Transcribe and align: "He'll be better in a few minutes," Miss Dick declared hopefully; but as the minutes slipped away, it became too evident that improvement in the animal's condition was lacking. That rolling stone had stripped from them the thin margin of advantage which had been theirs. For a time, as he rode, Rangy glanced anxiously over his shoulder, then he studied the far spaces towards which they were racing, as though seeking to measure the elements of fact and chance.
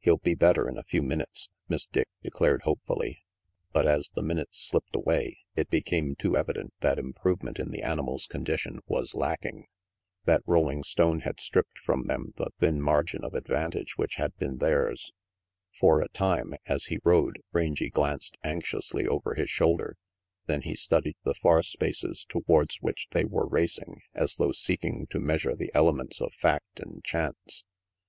"He'll 0.00 0.16
be 0.16 0.34
better 0.34 0.68
in 0.68 0.76
a 0.76 0.82
few 0.82 1.02
minutes," 1.02 1.50
Miss 1.68 1.86
Dick 1.86 2.08
declared 2.20 2.62
hopefully; 2.62 3.20
but 3.72 3.86
as 3.86 4.10
the 4.10 4.22
minutes 4.24 4.58
slipped 4.58 4.96
away, 4.96 5.38
it 5.54 5.70
became 5.70 6.16
too 6.16 6.36
evident 6.36 6.74
that 6.80 6.98
improvement 6.98 7.60
in 7.60 7.70
the 7.70 7.82
animal's 7.82 8.26
condition 8.26 8.80
was 8.88 9.14
lacking. 9.14 9.68
That 10.24 10.42
rolling 10.46 10.82
stone 10.82 11.20
had 11.20 11.38
stripped 11.38 11.78
from 11.78 12.08
them 12.08 12.32
the 12.34 12.50
thin 12.58 12.82
margin 12.82 13.22
of 13.22 13.34
advantage 13.34 13.96
which 13.96 14.16
had 14.16 14.36
been 14.36 14.58
theirs. 14.58 15.12
For 15.78 16.00
a 16.00 16.08
time, 16.08 16.54
as 16.66 16.86
he 16.86 16.98
rode, 17.04 17.38
Rangy 17.52 17.88
glanced 17.88 18.36
anxiously 18.42 19.06
over 19.06 19.36
his 19.36 19.48
shoulder, 19.48 19.96
then 20.46 20.62
he 20.62 20.74
studied 20.74 21.18
the 21.22 21.34
far 21.34 21.62
spaces 21.62 22.26
towards 22.28 22.78
which 22.82 23.06
they 23.12 23.24
were 23.24 23.46
racing, 23.46 24.00
as 24.12 24.34
though 24.34 24.50
seeking 24.50 25.06
to 25.10 25.20
measure 25.20 25.54
the 25.54 25.70
elements 25.72 26.20
of 26.20 26.34
fact 26.34 26.80
and 26.80 27.04
chance. 27.04 27.64